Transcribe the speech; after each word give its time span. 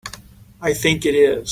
I 0.61 0.73
think 0.73 1.05
it 1.05 1.13
is. 1.13 1.49